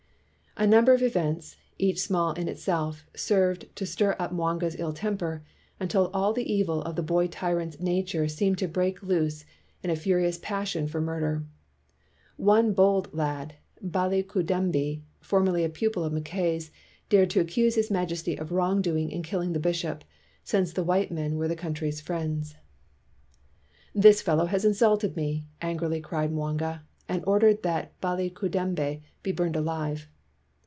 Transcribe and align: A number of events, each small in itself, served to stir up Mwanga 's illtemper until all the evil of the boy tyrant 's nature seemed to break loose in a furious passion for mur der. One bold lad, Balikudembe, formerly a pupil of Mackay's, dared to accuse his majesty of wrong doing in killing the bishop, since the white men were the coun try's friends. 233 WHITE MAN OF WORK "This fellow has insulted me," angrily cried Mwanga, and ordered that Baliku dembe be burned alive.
A 0.57 0.67
number 0.67 0.93
of 0.93 1.01
events, 1.01 1.55
each 1.79 1.97
small 2.01 2.33
in 2.33 2.49
itself, 2.49 3.07
served 3.15 3.73
to 3.77 3.85
stir 3.85 4.17
up 4.19 4.33
Mwanga 4.33 4.69
's 4.69 4.75
illtemper 4.75 5.39
until 5.79 6.11
all 6.13 6.33
the 6.33 6.53
evil 6.53 6.81
of 6.81 6.97
the 6.97 7.01
boy 7.01 7.27
tyrant 7.27 7.75
's 7.75 7.79
nature 7.79 8.27
seemed 8.27 8.57
to 8.57 8.67
break 8.67 9.01
loose 9.01 9.45
in 9.81 9.89
a 9.89 9.95
furious 9.95 10.37
passion 10.37 10.87
for 10.89 10.99
mur 10.99 11.21
der. 11.21 11.43
One 12.35 12.73
bold 12.73 13.11
lad, 13.13 13.55
Balikudembe, 13.83 14.99
formerly 15.21 15.63
a 15.63 15.69
pupil 15.69 16.03
of 16.03 16.11
Mackay's, 16.11 16.69
dared 17.07 17.29
to 17.29 17.39
accuse 17.39 17.75
his 17.75 17.89
majesty 17.89 18.35
of 18.37 18.51
wrong 18.51 18.81
doing 18.81 19.09
in 19.09 19.23
killing 19.23 19.53
the 19.53 19.59
bishop, 19.71 20.03
since 20.43 20.73
the 20.73 20.83
white 20.83 21.11
men 21.13 21.37
were 21.37 21.47
the 21.47 21.55
coun 21.55 21.73
try's 21.73 22.01
friends. 22.01 22.55
233 23.93 23.93
WHITE 23.93 23.93
MAN 23.93 23.93
OF 23.93 23.95
WORK 23.95 24.03
"This 24.03 24.21
fellow 24.21 24.45
has 24.51 24.65
insulted 24.65 25.15
me," 25.15 25.47
angrily 25.61 26.01
cried 26.01 26.31
Mwanga, 26.31 26.81
and 27.07 27.23
ordered 27.25 27.63
that 27.63 27.99
Baliku 28.01 28.49
dembe 28.51 28.99
be 29.23 29.31
burned 29.31 29.55
alive. 29.55 30.09